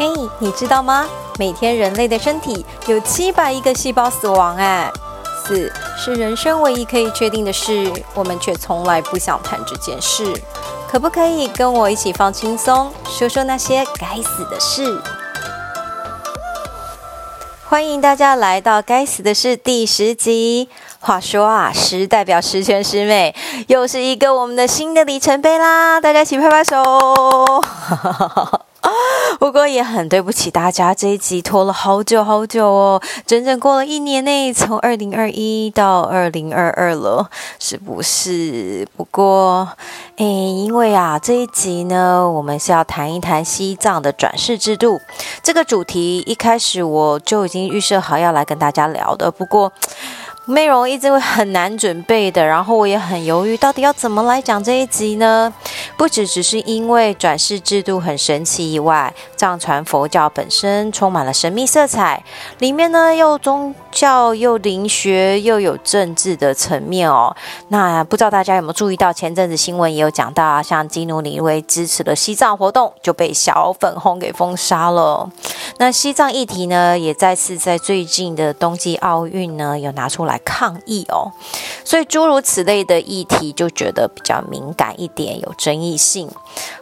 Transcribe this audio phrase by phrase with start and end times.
[0.00, 1.06] 嘿，你知道吗？
[1.38, 4.90] 每天人类的身体有七百亿个细胞死亡，哎，
[5.44, 10.32] 死是人生唯一可以确定的事，我们却从来不想谈这件事。
[10.90, 15.02] 可不可以跟我一起放轻松，说说那些该死的事？
[17.68, 20.70] 欢迎大家来到《该死的事》第十集。
[21.00, 23.34] 话说啊，十代表十全十美，
[23.66, 26.00] 又是一个我们的新的里程碑啦！
[26.00, 26.82] 大家一起拍拍手。
[28.80, 28.90] 啊
[29.38, 38.86] 不过也很对不起大家，这一集拖了好久好久哦，整整过了一年内，从二零二一到二零二二了，是不是？
[38.96, 39.68] 不过，
[40.16, 45.00] 诶，因为啊，这一集呢，我们是要谈一谈西藏的转世制度
[45.42, 49.72] 这个主题，一开始我就已经预设好要来跟大家聊的，不过。
[50.46, 55.52] 内容一直会很难准备的，然后我也很犹豫，到底要怎么来讲这一集呢？
[55.96, 62.24] 不只只是因为转世制度很神奇以外，藏传佛教本身充满了神秘色彩，
[62.58, 67.36] 里面呢又宗教又灵学又有政治的层面哦。
[67.68, 75.30] 那不知道大家有没有注意到，前阵子新闻也有讲到啊，像基努里维支持了西藏活动，就被小粉红给封杀了。
[75.78, 81.32] 那西藏议题呢，也再次在最近的冬季奥运呢，有拿出来来抗议哦。
[81.84, 86.30] 所以诸如此类的议题，就觉得比较敏感一点，有争议性。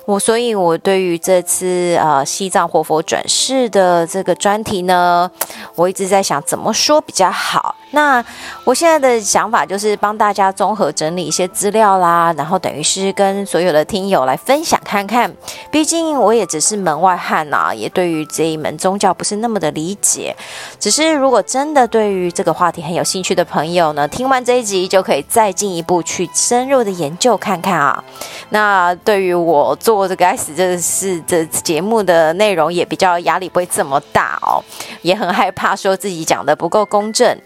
[0.04, 5.30] 我所以，我对于这次呃西藏活佛转世的这个专题呢，
[5.74, 7.74] 我一直在想怎么说比较好。
[7.90, 8.22] 那
[8.64, 15.34] 我现在的想法就是帮大家综合整理一些资料啦，然后等于是跟所有的听友来分享看看。
[15.70, 20.36] 毕竟我也只是门外汉呐，也对于这一门宗教不是那么的理解。
[20.78, 28.04] 只是如果真的对于这个话题很有兴趣的朋友呢，听完这一集就可以再进一步去深入的研究看看啊。
[28.50, 34.62] 那对于我我做这个 S 这是这节目的内容也比较压力不会这么大哦，
[35.02, 37.36] 也很害怕说自己讲的不够公正。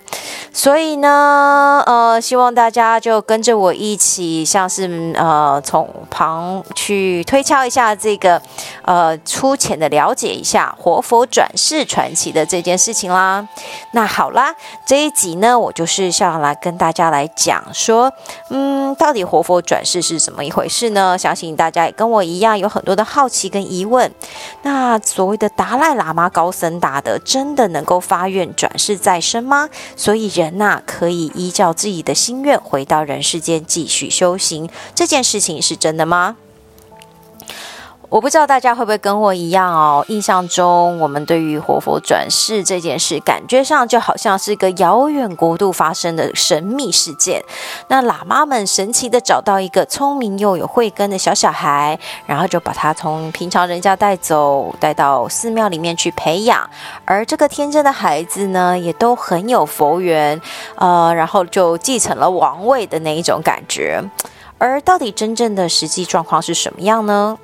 [0.52, 8.40] 所以呢，呃，希望大家就跟着我一起，像是呃，从旁去推敲一下这个，
[8.82, 13.48] 呃，粗浅的了解一下活佛转世传奇的这件事情啦。
[13.92, 14.54] 那好啦，
[14.84, 18.12] 这一集呢，我就是想来跟大家来讲说，
[18.50, 21.16] 嗯，到底活佛转世是怎么一回事呢？
[21.16, 24.12] 相信大家也跟我一样有很多的好奇跟疑问。
[24.62, 29.68] 那所谓的达赖喇嘛高僧达德，真的能够发愿转世再生吗？
[29.94, 36.38] 所以人呐，可以依照自己的心愿回到人世间继续修行，这件事情是真的吗？
[38.12, 40.04] 我不知道大家会不会跟我一样哦？
[40.08, 47.42] 印象中，我们对于活佛转世这件事，感觉上就好像是一个遥远国度发生的神秘事件。
[47.88, 56.68] 那喇嘛们神奇的找到一个聪明又有慧根的小小孩，然后就把他从平常人家带走，带到寺庙里面去培养。
[57.06, 60.38] 而这个天真的孩子呢，也都很有佛缘，
[60.74, 64.02] 呃，然后就继承了王位的那一种感觉。
[64.58, 67.38] 而到底真正的实际状况是什么样呢？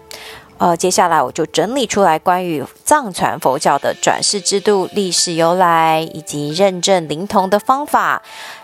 [0.58, 8.20] 呃，接下来我就整理出来关于藏传佛教的转世制度历史由来，以及认证灵童的方法，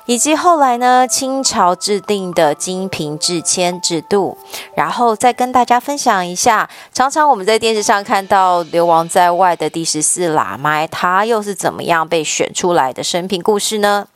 [0.07, 4.37] 以及后来呢清朝制定的金瓶制签制度，
[4.75, 14.09] 然后再跟大家分享一下，常常我们在电视上看到流亡在外的第十四喇嘛，他又是怎么样被选出来的生平故事呢？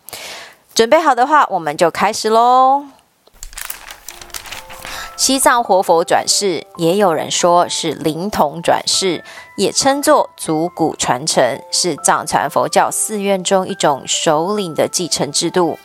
[0.74, 2.97] 准备好的话，我们就开始喽。
[5.18, 9.24] 西藏活佛转世，也有人说是灵童转世，
[9.58, 15.76] 也称作族古传承，是藏传佛教寺院中一种首领的继承制度。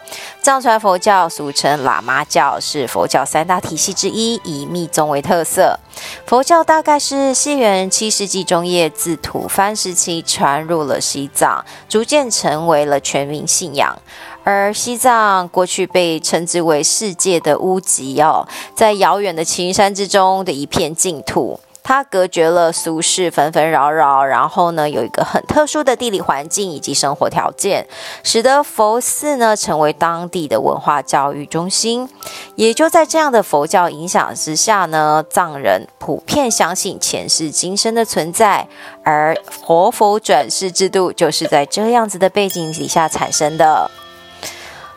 [0.43, 5.79] 藏传佛教俗称喇嘛教，是佛教三大体系之一，以密宗为特色。
[6.27, 13.97] 佛教大概是西元七世纪中叶自吐蕃时期传入了西藏，逐渐成为了全民信仰。
[14.43, 27.85] 而西藏过去被称之为世界的屋脊哦，在遥远的群山之中的一片净土，它隔绝了俗世纷纷扰扰，然后呢，有一个很特殊的地理环境以及生活条件，
[28.23, 32.09] 使得佛寺呢成为当地的文化教育中心。
[32.55, 38.67] 也就在这样的佛教影响之下呢，藏人普遍相信前世今生的存在，
[39.03, 43.91] 而活佛转世制度就是在这样子的背景底下产生的。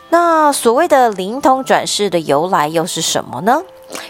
[0.09, 3.61] 那所谓的灵通转世的由来又是什么呢？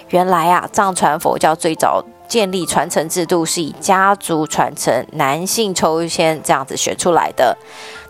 [0.09, 7.57] 原来啊，藏传佛教最早建立传承制度是以家族传承、男性抽签这样子选出来的。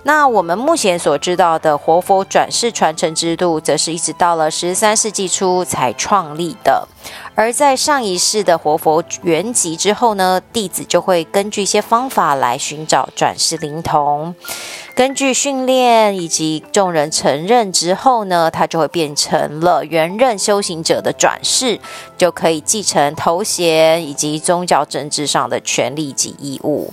[0.04, 6.88] 那我们目前所知道的活佛转世传承制度，则是一直到了十三世纪初才创立的。
[7.40, 14.34] 而在上一世的活佛圆寂之后呢，弟子就会根据一些方法来寻找转世灵童。
[14.96, 21.80] 根据训练以及众人承认之后呢，他就会变成了原任修行者的转世，
[22.18, 26.92] 就可以继承头衔以及宗教政治上的权利及义务。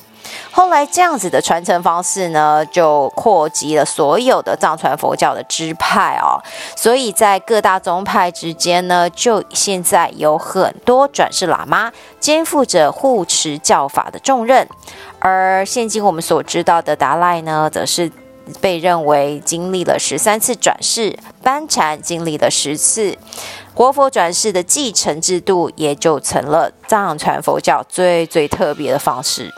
[0.51, 6.39] 后来这样子的传承方式呢，就扩及了所有的藏传佛教的支派哦，
[6.77, 14.69] 所以在各大宗派之间呢，就现在有很多转世喇嘛肩负着护持教法的重任，
[15.19, 18.11] 而现今我们所知道的达赖呢，则是
[18.61, 23.17] 被认为经历了十三次转世，班禅经历了十次，
[23.75, 29.51] 活佛转世的继承制度也就成了藏传佛教最最特别的方式。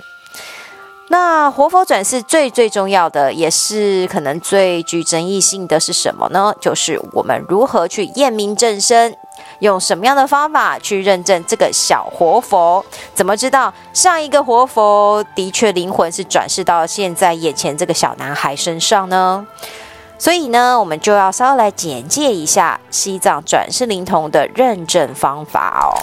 [1.08, 6.52] 那活佛转世最最重要的，也是可能最具争议性的是什么呢？
[6.60, 9.16] 就是我们如何去验明正身，
[9.60, 12.84] 用什么样的方法去认证这个小活佛？
[13.14, 19.46] 怎么知道上一个活佛的确灵魂是转世到现在眼前这个小男孩身上呢？
[20.18, 25.94] 所以呢，我们就要稍微来简介一下西藏转世灵童的认证方法哦。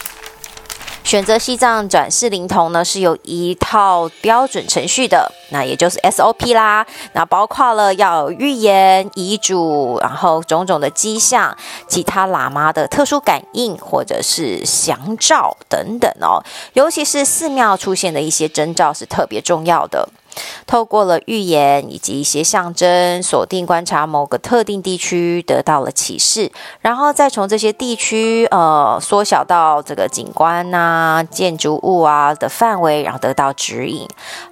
[1.04, 6.86] 选择西藏转世灵童呢，是有一套标准程序的，那也就是 SOP 啦。
[7.12, 11.56] 那包括了要预言、遗嘱，然后种种的迹象，
[11.88, 16.42] 其他喇嘛的特殊感应或者是祥兆等等哦。
[16.74, 20.10] 尤其是寺庙出现的一些征兆是特别重要的。
[20.66, 26.52] 透过了预言以及一些象征，锁定观察某个特定地区，得到了启示，
[26.82, 34.08] 然后再从这些地区呃缩小到这个景观呐、建筑物啊的范围，然后得到指引。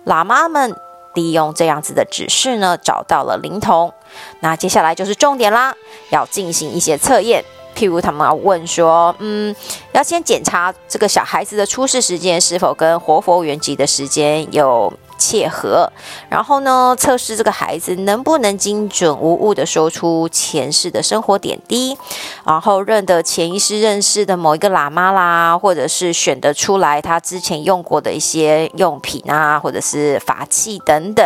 [0.06, 0.76] 喇嘛们
[1.14, 3.94] 利用这样子的指示呢，找到了灵童。
[4.42, 5.74] 那接下来就是重点啦，
[6.10, 7.44] 要进行一些测验，
[7.76, 9.56] 譬如他们要问说，嗯，
[9.94, 14.92] 要先检查这个小孩子的出世时间是否跟活佛原籍的时间有。
[15.22, 15.88] 切合，
[16.30, 21.96] 然后呢，测试这个孩子能不能精准无误的说出前世的生活点滴，
[22.44, 31.24] 然后认得潜意识认识的某一个喇嘛啦，或者是选得出来他之前用过的一些用品啊，或者是法器等等，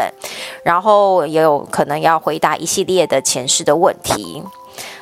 [0.66, 4.44] 然后也有可能要回答一系列的前世的问题。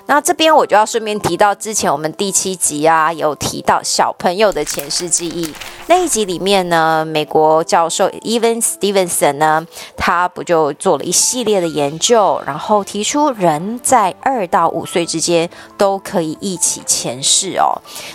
[0.05, 5.53] 那这边我就要顺便提到，之前我们第七集啊有提到小朋友的前世记忆
[5.87, 9.65] 那一集里面呢，美国教授 Evan Stevenson 呢，
[9.95, 17.71] 他不就做了一系列的研究，然后提出人在二到五岁之间都可以忆起前世哦。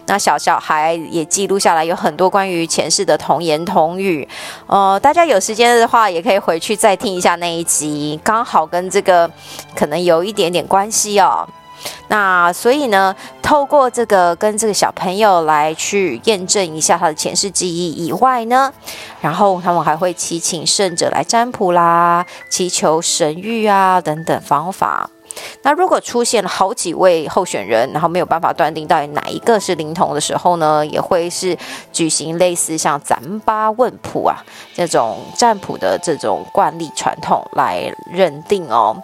[0.06, 4.28] 那小小孩也记录下来有很多关于前世的童言童语，
[4.66, 9.30] 呃，大家有时间的话也可以回去再听一下那一集，刚好跟这个
[9.74, 11.48] 可能有一点点关系哦。
[12.08, 18.72] 那所以呢，透过这个跟这个小朋友来去验证一下他的前世记忆以外呢，
[19.20, 25.10] 然后他们还会祈请圣者来占卜啦，祈求神谕啊等等方法。
[25.62, 31.56] 那如果出现了好几位候选人，然后没有办法断定到底哪一个是灵童的时候呢，也会是
[31.92, 34.36] 举行类似像咱巴问卜啊
[34.74, 38.96] 这种占卜的这种惯例传统来认定哦。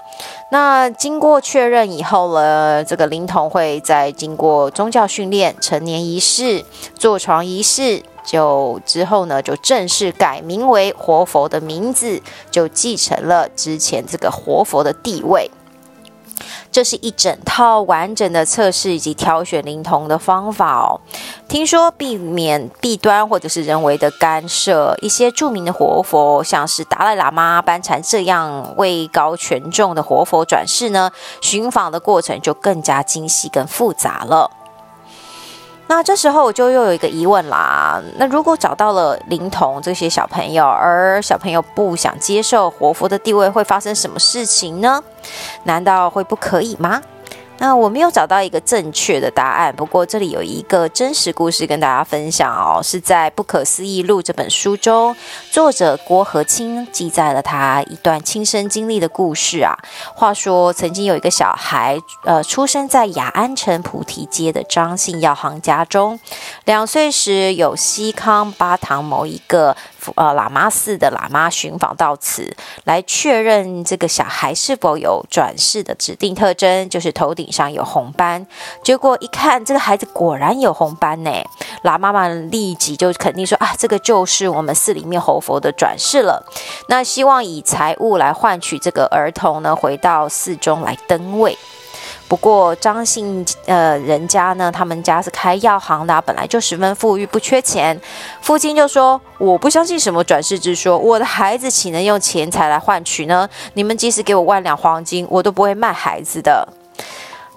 [0.50, 6.64] 那经过确认以后呢，这个灵童会在经过宗教训练、成年仪式、
[6.94, 15.50] 坐床仪式，就之后呢，就正式改名为活佛的名字，就继承了之前这个活佛的地位。
[16.70, 21.00] 这是一整套完整的测试以及挑选灵童的方法哦。
[21.49, 34.50] 听说避免弊端或者是人为的干涉，一些著名的活佛，像是达赖喇嘛、班禅这样位高权重的活佛转世呢，寻访的过程就更加精细、更复杂了。
[35.87, 45.03] 那这时候我就又有一个疑问啦，那如果找到了灵童这些小朋友，而小朋友不想接受活佛的地位，会发生什么事情呢？
[45.64, 47.00] 难道会不可以吗？
[47.58, 55.16] 那我没有找到一个正确的答案，不过这里有一个真实故事跟大家分享哦，是在《不可思议录》这本书中，
[55.50, 59.78] 作者郭和清记载了他一段亲身经历的故事啊。
[60.14, 66.20] 话说，曾经有一个小孩，呃，出生在雅安城菩提街的张姓药行家中，
[66.64, 69.76] 两岁时有西康巴堂某一个。
[70.16, 78.46] 呃，喇嘛寺的喇嘛寻访到此，来确认这个小孩是否有转世的指定特征，就是头顶上有红斑。
[78.82, 81.30] 结果一看，这个孩子果然有红斑呢。
[81.82, 86.44] 喇嘛们立即就肯定说啊，这个就是我们寺里面活佛的转世了。
[86.88, 91.56] 那希望以财物来换取这个儿童呢，回到寺中来登位。
[92.26, 98.00] 不过张姓呃人家呢，他们家是开药行的，本来就十分富裕，不缺钱。
[98.40, 103.49] 父亲就说：“我不相信什么转世之说，我的孩子岂能用钱财来换取呢？
[103.75, 106.66] 你们即使给我万两黄金，我都不会卖孩子的。”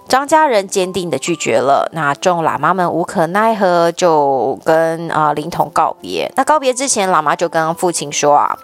[0.08, 6.32] 张家人坚定地拒绝了，那众喇嘛们无可奈何，就跟啊灵童告别。
[6.38, 8.58] 那告别之前，喇嘛就跟父亲说啊：“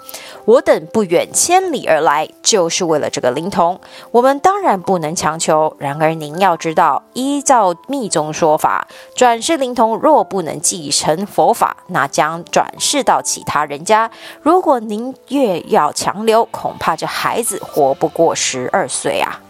[0.46, 3.78] 我等不远千里而来，就是为了这个灵童。
[4.12, 5.76] 我们当然不能强求。
[5.80, 14.10] 然而您要知道，依照密宗说法，转世灵童若不能继承佛法，那将转世到其他人家。
[14.42, 19.42] 如果您越要强留，恐怕这孩子活不过十二岁啊。”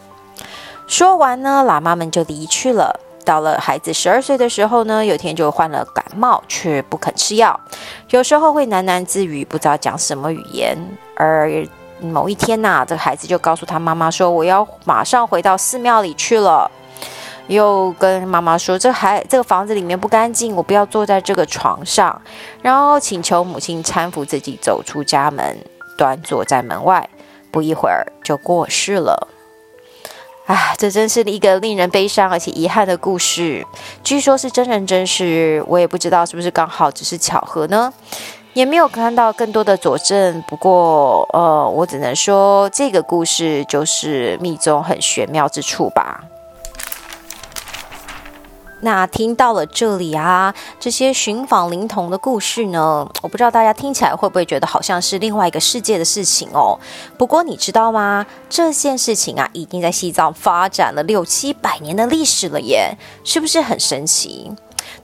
[0.94, 3.00] 说完呢，喇嘛们就离去了。
[3.26, 7.60] 到了孩子十二岁的时候呢，有天就患了感冒，却不肯吃药，
[8.12, 10.78] 有时候会喃喃自语，不知道讲什么语言。
[11.16, 11.66] 而
[12.00, 16.70] 某一天呐，这个孩子就告诉他妈妈说：“我要马上回到寺庙里去了。”
[17.48, 22.22] 又跟妈妈说：“这孩这个房子里面不干净，我不要坐在这个床上。”
[22.62, 25.58] 然后请求母亲搀扶自己走出家门，
[25.98, 27.10] 端坐在门外。
[27.52, 29.28] 不一会儿就过世了。
[30.46, 33.66] 啊，这真是一个令人悲伤而且遗憾的故事。
[34.04, 37.92] 据说是真人真事，我也不知道是不是刚好只是巧合呢？
[38.54, 40.44] 也没有看到更多的佐证。
[40.48, 46.22] 不过，呃，我只能说这个故事就是密宗很玄妙之处吧。
[48.84, 56.78] 那听到了这里啊，这些寻访灵童的故事呢，我不知道大家听起来会不会觉得好像是另外一个世界的事情哦。
[57.18, 58.26] 不过你知道吗？
[58.50, 64.52] 这件事情啊，已经在西藏发展了六七百年的历史了耶，是不是很神奇？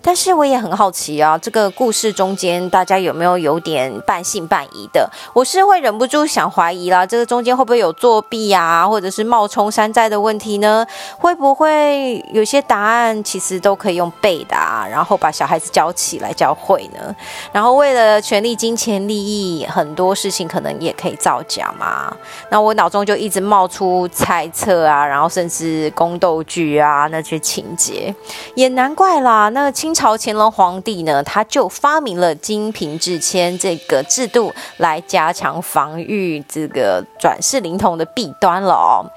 [0.01, 5.09] 但是我也很好奇啊，这个故事中间大家有没有有点半信半疑的？
[5.33, 10.85] 我是会忍不住想怀疑啦，这个中间会不会有作弊呀，或者是冒充山寨的问题呢？
[11.17, 14.85] 会不会有些答案其实都可以用背的啊？
[14.89, 17.15] 然后把小孩子教起来教会呢？
[17.51, 22.15] 然后为了权力、金钱、利益，很多事情可能也可以造假嘛？
[22.49, 28.13] 那我脑中就一直冒出猜测啊，然后甚至宫斗剧啊那些情节，
[28.55, 29.69] 也难怪啦，那。
[29.79, 39.07] 清朝乾隆皇帝呢，他就发明了金瓶制签这个制度，来加强防御这个转世灵童的弊端了哦。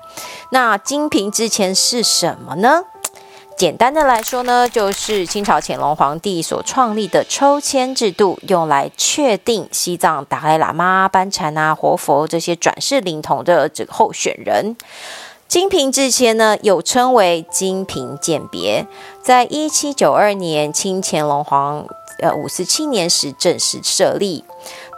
[0.52, 2.84] 那金瓶制签是什么呢？
[3.56, 14.76] 简单的来说呢，就是清朝乾隆皇帝所创立的抽签制度，用来确定西藏达赖喇嘛、班禅啊、活佛这些转世灵童的这个候选人。
[15.52, 18.86] 金瓶制签呢，有称为金瓶鉴别，
[19.22, 21.86] 在一七九二年清乾隆皇
[22.20, 24.46] 呃五十七年时正式设立。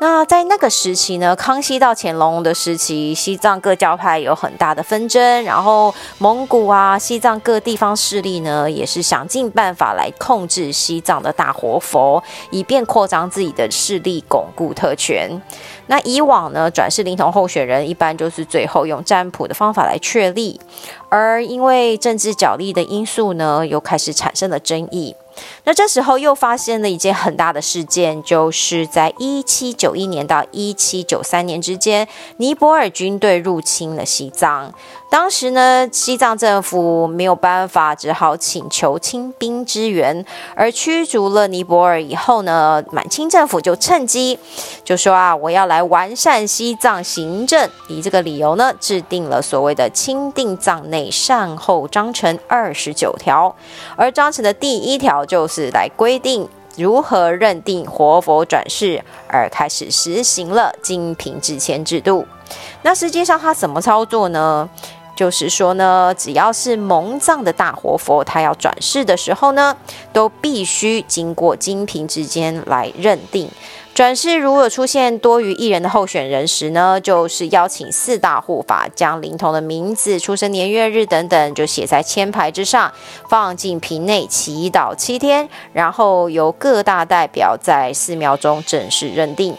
[0.00, 15.40] 那在那个时期呢，康熙到乾隆的时期，西藏各教派有很大的纷争，然后蒙古啊、西藏各地方势力呢，也是想尽办法来控制西藏的大活佛，以便扩张自己的势力，巩固特权。
[15.86, 20.60] 那以往呢，转世灵童候选人一般就是最后用占卜的方法来确立，
[21.08, 25.16] 而因为政治角力的因素呢，又开始产生了争议。
[25.64, 34.72] 那这时候又发生了一件很大的事件，就是在一七九一年到一七九三年之间，尼泊尔军队入侵了西藏。
[35.10, 40.26] 当时呢，西藏政府没有办法，只好请求清兵支援。
[40.56, 44.36] 而驱逐了尼泊尔以后呢，满清政府就趁机
[44.82, 53.54] 就说啊，我要来完善西藏行政，以这个理由呢，制定了所谓的《钦定藏内善后章程》二十九条。
[53.94, 62.26] 而章程的第一条就是来规定如何认定活佛转世，而开始实行了金瓶制签制度。
[62.82, 64.68] 那实际上他怎么操作呢？
[65.16, 69.76] 就是说呢，只要是蒙藏的大活佛，他要转世的时候呢，
[70.12, 73.48] 都必须经过金瓶之间来认定。
[73.94, 82.92] 转世如果出现多于一人的候选人时呢，就是邀请四大护法将灵童的名字、出生年月日等等，就写在签牌之上，
[83.28, 89.56] 放进瓶内祈祷七天，然后由各大代表在寺庙中正式认定。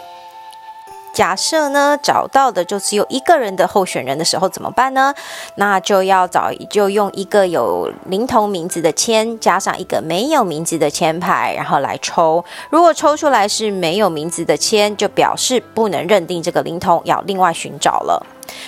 [1.15, 5.13] 假设呢，找到的就只有一个人的候选人的时候怎么办呢？
[5.55, 12.43] 那就要找，就用一个有灵童名字的签，加上一个没有名字的签牌，然后来抽。
[12.69, 18.21] 如果抽出来是没有名字的签，就表示不能认定这个灵童，要另外寻找了。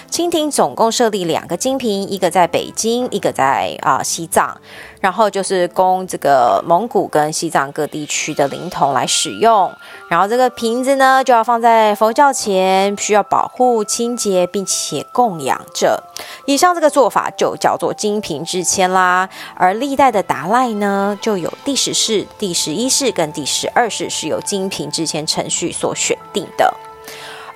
[0.10, 4.58] 清廷总共设立两个金瓶，一个在北京，一个在啊西藏。
[5.00, 9.72] 然后就是供这个蒙古跟西藏各地区的灵童来使用，
[10.10, 16.02] 然后这个瓶子呢就要放在佛教前，需要保护、清洁，并且供养着。
[16.48, 19.30] 以上这个做法就叫做金瓶制签啦。
[19.56, 26.74] 而历代的达赖呢，就有第十世、第十一世跟第十二世是由金瓶制签程序所选定的。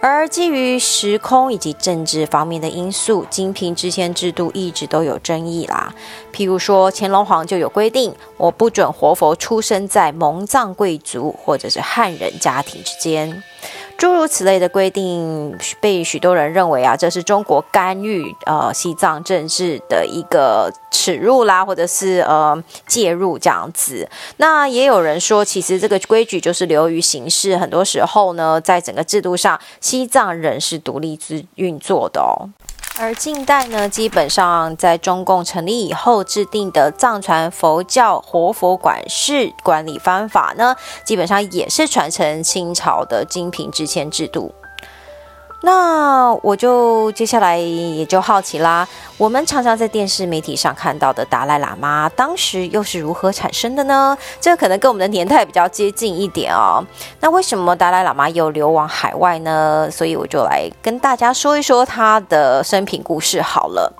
[0.03, 5.93] 而基于时空以及政治方面的因素，金瓶制签制度一直都有争议啦。
[6.34, 13.43] 譬如说，乾隆皇就有规定，我不准活佛出生在蒙藏贵族或者是汉人家庭之间。
[14.01, 24.10] 诸如此类的规定，被许多人认为啊，这是中国干预呃西藏政治的一个耻辱啦，或者是呃介入这样子。
[24.38, 32.50] 那也有人说，其实这个规矩就是流于形式，很多时候呢，在整个制度上，西藏人是独立之运作的哦。
[33.00, 44.53] 而近代呢，基本上在中共成立以后制定的藏传佛教活佛管事管理方法呢，基本上也是传承清朝的精品制签制度。
[45.63, 48.88] 那我就接下来也就好奇啦，
[49.18, 54.18] 我们常常在电视媒体上看到的达赖喇嘛，当时又是如何产生的呢？
[54.39, 56.84] 这可能跟我们的年代比较接近一点哦。
[57.20, 59.88] 那为什么达赖喇嘛又流亡海外呢？
[59.91, 63.94] 所以我就来跟大家说一说他的生平故事好了。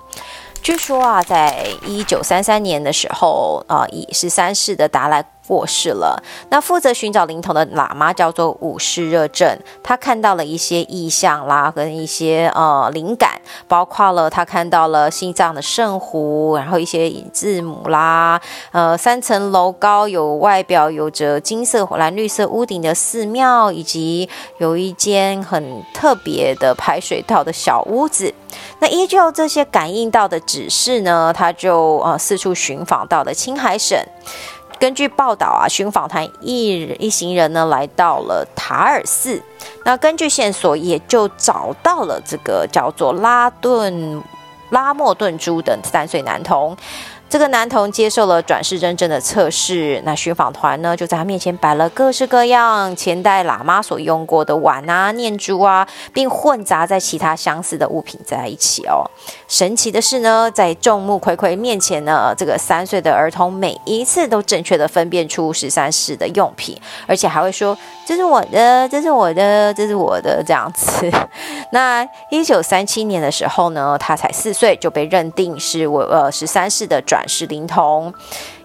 [0.62, 5.24] 据说啊，在一九三三年的时候，啊，以十三世的达赖。
[5.46, 6.22] 过世了。
[6.50, 28.32] 那负责寻找灵童的喇嘛叫做五世热镇，他看到了一些意象啦，跟一些呃灵感，包括了他看到了西藏的圣湖，然后一些字母啦，呃三层楼高有外表有着金色蓝绿色屋顶的寺庙，以及有一间很特别的排水道的小屋子。
[28.80, 33.98] 那依照这些感应到的指示呢，他就呃四处寻访到了青海省。
[34.78, 39.40] 根据报道啊，寻访团一一行人呢来到了塔尔寺，
[39.84, 44.22] 那根据线索也就找到了这个叫做拉顿
[44.70, 46.76] 拉莫顿珠的三岁男童。
[47.32, 59.08] 这个男童接受了转世真正的测试，那寻访团呢就在他面前摆了各式各样前代喇嘛所用过的碗啊、念珠啊，并混杂在其他相似的物品在一起哦。
[59.48, 71.10] 神奇的是呢，在众目睽睽面前呢，这个三岁的儿童每一次都正确的分辨出十三世的用品，而且还会说：“这是我的，这是我的，这是我的。”这样子。
[71.72, 77.21] 那一九三七年的时候呢，他才四岁就被认定是我呃十三世的转。
[77.26, 78.12] 是灵童。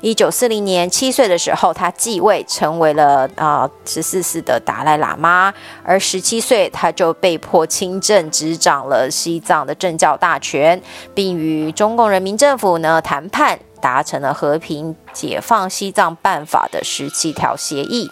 [0.02, 5.54] 一九四零年七岁的时候，他继位，成为了啊十四世的达赖喇嘛。
[5.84, 10.82] 而十七岁，他就被迫亲政，执掌了西藏的政教大权，
[11.14, 18.10] 并与中共人民政府呢谈判，达成了和平解放西藏办法的十七条协议。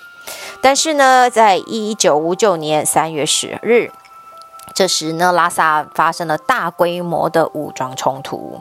[0.61, 3.91] 但是呢，在一九五九年三月十日，
[4.73, 8.59] 这时呢，拉萨发生了大规模的武装冲突。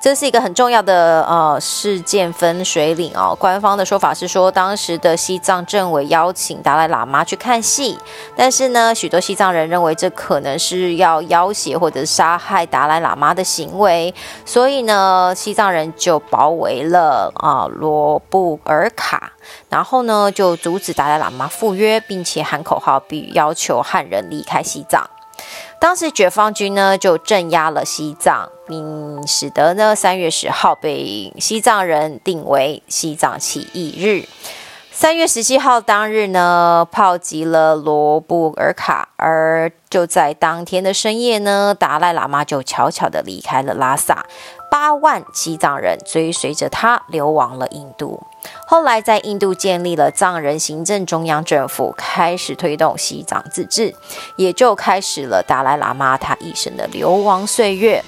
[0.00, 3.36] 这是一个很重要的呃事件分水岭哦。
[3.38, 7.98] 官方的说法是说，当时的西藏政委邀请达赖喇嘛去看戏，
[8.36, 19.32] 但是呢，许多西藏人认为这可能是要要挟或者杀害达赖喇嘛的行为，所以呢，西藏人就包围了啊罗布尔卡，
[19.68, 25.10] 然后呢就阻止达赖喇嘛赴约，并且喊口号，并要求汉人离开西藏。
[25.80, 34.26] 当时解放军呢就镇压了西藏，并使得呢三月十号被西藏人定为西藏起义日。
[34.90, 44.26] 三月十七号当日呢，炮击了罗布尔卡，而就在当天的深夜呢，达赖喇嘛就悄悄地离开了拉萨，
[44.68, 48.24] 八万西藏人追随着他流亡了印度。
[48.66, 53.94] 后来在印度建立了藏人行政中央政府，开始推动西藏自治，
[54.36, 58.02] 也就开始了达赖喇嘛他一生的流亡岁月。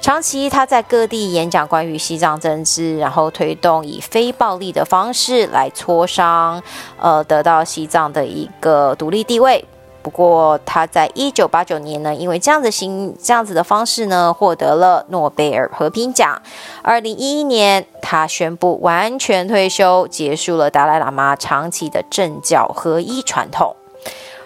[0.00, 6.62] 长期他在各地演讲关于西藏政治，然后推动以非暴力的方式来磋商，
[6.98, 9.64] 呃，得到西藏的一个独立地位。
[10.02, 16.40] 不过他在一九八九年呢，因为这样子行这样子的方式呢，获得了诺贝尔和平奖。
[16.82, 23.76] 二零一一年，他宣布完全退休，结束了达赖喇嘛长期的政教合一传统。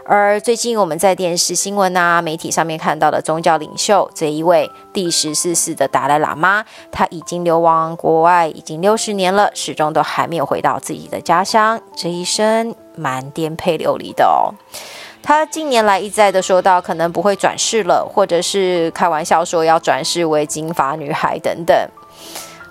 [0.06, 6.62] 而最近我们在电视新闻啊、媒体上面看到的宗教领袖这一位第十四世的达赖喇嘛，
[6.92, 14.52] 他已经流亡国外已经六十年了，始终都还没有回到自己的家乡，这一生蛮颠沛流离的哦。
[15.26, 21.74] 他近年来一再的说到可能不会转世了，或者是开玩笑说要转世为金发女孩等等。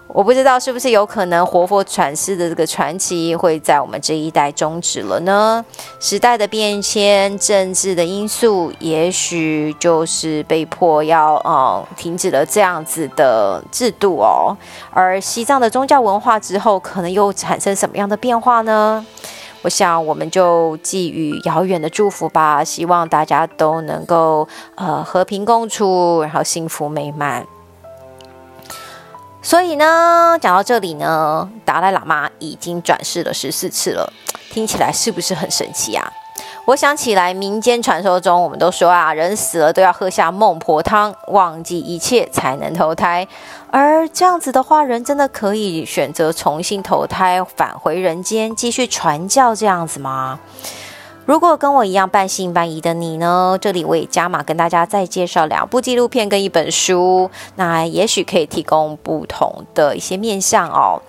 [0.07, 5.65] 我不知道是不是有可能活佛传世的这个传奇会在我们这一代终止了呢？
[5.99, 14.55] 时代的变迁、政治的因素，也许就是被迫要嗯停止了这样子的制度哦。
[14.91, 19.03] 而西藏的宗教文化之后，可能又产生什么样的变化呢？
[19.63, 27.47] 我想，我们就寄予遥远的祝福吧，希望大家都能够呃和平共处，然后幸福美满。
[29.41, 34.11] 所以呢，讲到这里呢，达赖喇嘛已经转世了十四次了，
[34.51, 36.11] 听起来是不是很神奇啊？
[36.65, 43.27] 我想起来，民间传说中，我们都说啊，人死了都要喝下孟婆汤，忘记一切才能投胎。
[43.69, 50.39] 而这样子的话，人真的可以选择重新投胎，返回人间，继续传教这样子吗？
[51.25, 53.57] 如果跟我一样半信半疑的你呢？
[53.59, 61.01] 这里我也加码跟大家再介绍两部纪录片跟一本书，那也许可以提供不同的一些面向哦。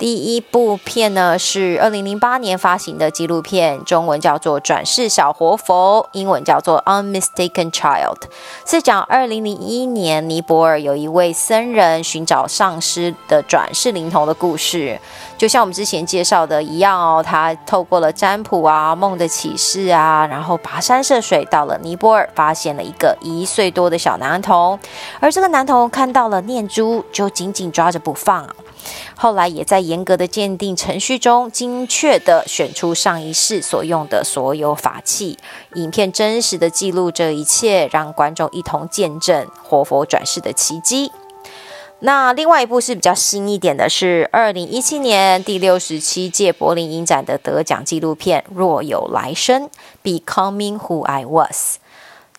[0.00, 8.16] 第一部片呢是二零零八年发行的纪录片，中文叫做《转世小活佛》，英文叫做《Unmistaken Child》，
[8.64, 14.98] 是讲二零零一年尼泊尔有一位僧人寻找上师的转世灵童的故事。
[15.36, 24.78] 就像我们之前介绍的一样哦，他透过了占卜啊、梦的启示啊，然后跋山涉水到了尼泊尔，发现了一个一岁多的小男童，
[25.20, 28.48] 而这个男童看到了念珠，就紧紧抓着不放。
[29.16, 35.38] 后来也在严格的鉴定程序中，精确的选出上一世所用的所有法器。
[35.74, 41.12] 影片真实的记录这一切，让观众一同见证活佛转世的奇迹。
[42.02, 49.68] 那另外一部是比较新一点的，是二零一七年第六十七届柏林影展的得奖纪录片《若有来生》
[50.02, 51.76] （Becoming Who I Was）。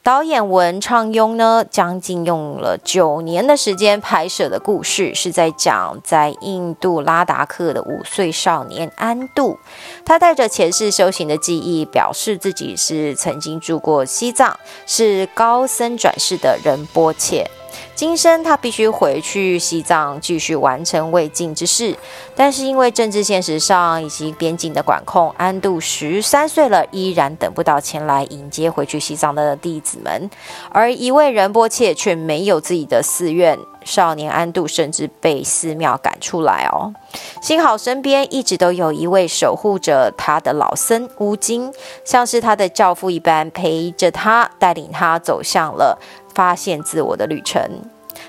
[0.03, 9.59] 导演文昌庸呢，将近用了九年的时间拍摄的故事，是在讲在印度拉达克的五岁少年安度，
[10.03, 17.45] 他带着前世修行的记忆，表示自己是曾经住过西藏，是高僧转世的仁波切。
[17.95, 21.95] 今生他必须回去西藏继续完成未尽之事，
[22.35, 30.29] 但是因为政治现实上以及边境的管控，安度十三岁了依然等不到前来迎接回去西藏的弟子们，
[30.71, 36.93] 而一位仁波切却没有自己的寺院，少年安度甚至被寺庙赶出来哦。
[37.41, 41.71] 幸好身边一直都有一位守护着他的老僧乌金，
[42.05, 45.99] 像是他的教父一般陪着他，带领他走向了。
[46.33, 47.61] 发现自我的旅程，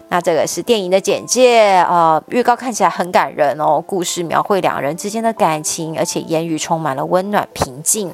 [0.08, 3.82] 那这个是电影的简介呃，预告看起来很感人哦。
[3.86, 8.12] 故事描绘两人之间的感情，而且言语充满了温暖平静。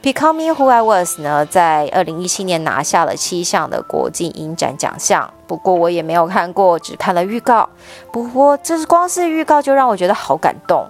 [0.00, 7.68] Becoming Who I Was 呢，在二零一七年拿下了七项的国际影展奖项，不过我也没有看过，只看了预告。
[8.12, 10.86] 不过这是光是预告就让我觉得好感动。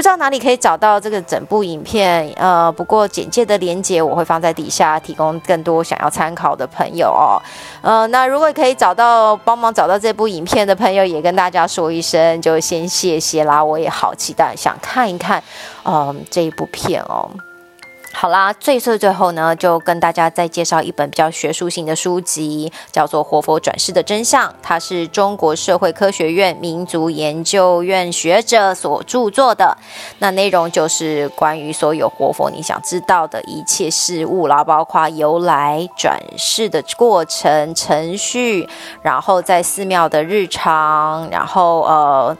[0.00, 7.36] 不知道哪里可以找到这个整部影片，呃，不过简介的连接我会放在底下，提供更多想要参考的朋友哦。
[7.82, 13.62] 呃，那如果可以找到帮忙找到这部影片的朋友，也跟大家说一声，就先谢谢啦。
[13.62, 15.42] 我也好期待想看一看，
[15.84, 17.28] 嗯，这一部片哦。
[18.20, 29.74] 好啦，最最最后呢，就跟大家再介绍一本比较学术性的书籍，叫做《活佛转世的真相》，它是中国社会科学院民族研究院学者所著作的。
[30.18, 38.68] 那内容就是关于所有活佛你想知道的一切事物啦，包括由来转世的过程、程序，
[39.00, 42.36] 然后在寺庙的日常，然后呃。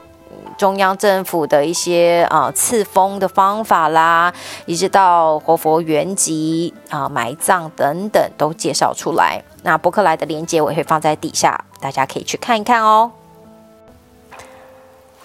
[0.61, 4.31] 中央政府的一些啊赐封的方法啦，
[4.67, 9.43] 一直到活佛原籍啊埋葬等等都介绍出来。
[9.63, 13.11] 那博客来的链接我也会放在底下，大家可以去看一看哦。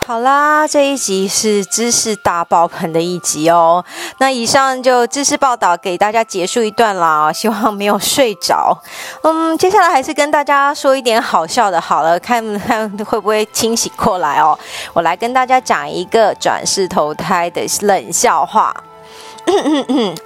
[0.07, 3.85] 好啦，这一集是知识大爆棚的一集哦。
[4.19, 8.81] 那以上就知识报道给大家结束一段啦，希望没有睡着。
[9.23, 14.57] 嗯，接下来还是跟大家说一点好笑的，好了，看看会不会清醒过来哦。
[14.93, 18.73] 我来跟大家讲一个转世投胎的冷笑话。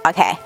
[0.03, 0.37] OK。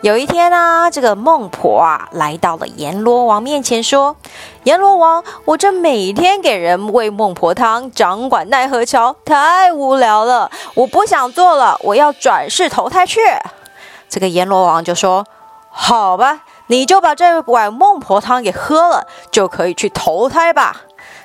[0.00, 4.14] 有一天呢，这个孟婆啊来到了阎罗王面前，说
[4.62, 13.18] ：“阎罗王，我这每天给人喂孟婆汤，掌管奈何桥，太无聊了，我不想做了，我要转世投胎去。”
[14.08, 15.26] 这个阎罗王就说
[15.68, 20.82] ：“好吧，你就把这碗孟婆汤给喝了，就可以去投胎吧。”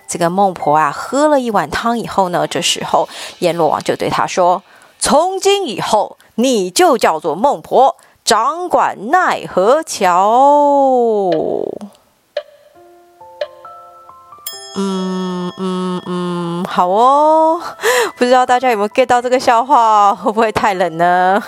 [0.09, 3.07] 这个孟婆啊喝了一碗汤以后呢，这时候
[3.37, 4.63] 阎罗王就对他说
[4.97, 11.29] ：“从今以后，你就叫做孟婆。”掌管奈何桥。
[14.75, 17.61] 嗯嗯嗯，好哦，
[18.17, 20.15] 不知道大家有没有 get 到这个笑话？
[20.15, 21.43] 会不会太冷呢？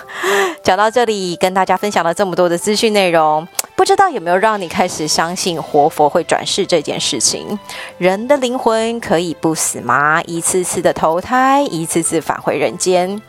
[0.61, 3.47] 讲到这里，跟大家分享了这么多的资讯内容。
[3.75, 7.57] 不知道有没有让你开始相信活佛会转世这件事情？
[7.97, 10.21] 人的灵魂可以不死吗？
[10.23, 13.19] 一次次的投胎，一次次返回人间。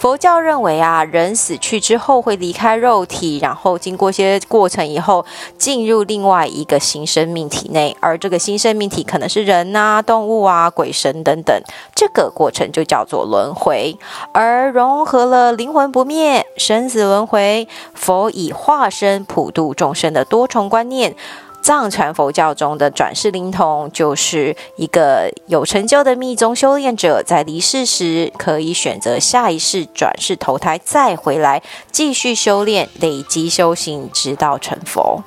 [0.00, 5.26] 佛教认为啊，人死去之后会离开肉体，然后经过一些过程以后，
[5.58, 11.54] 进入另外一个新生命体内，而这个新生命体可能是人啊、动物啊、鬼神等等。
[11.94, 13.98] 这个过程就叫做轮回，
[14.32, 21.14] 而融合了灵魂不灭、生死轮回，佛以化身普度众生的多重观念。
[21.62, 35.22] 藏传佛教中的转世灵童，就是一个有成就的密宗修炼者，在离世时可以选择下一世转世投胎，再回来继续修炼，累积修行，直到成佛。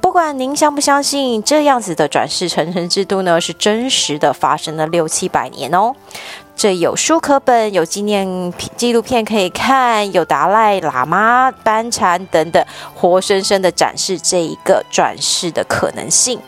[0.00, 5.94] 不管您相不相信，这样子的转世成神制度呢，是真实的，发生了六七百年哦。
[6.54, 16.40] 这有书可本，有纪念纪录片可以看，有达赖喇嘛、班禅等等，活生生的展示这一个转世的可能性。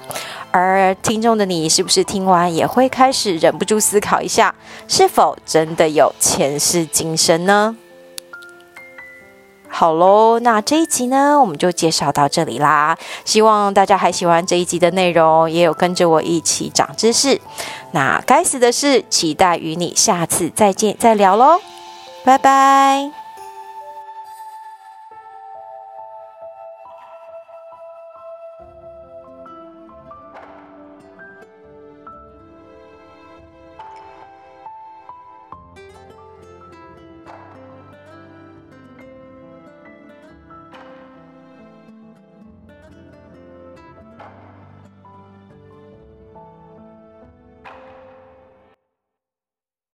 [0.53, 4.55] 而听众的你，是不是听完也会开始忍不住思考一下，
[4.87, 7.77] 是否真的有前世今生呢？
[9.77, 12.97] 好喽，那这一集呢，我们就介绍到这里啦。
[13.25, 17.41] 希望大家还喜欢这一集的内容，也有跟着我一起长知识。
[17.91, 21.59] 那该死的是，期待与你下次再见再聊喽，
[22.25, 23.24] 拜拜。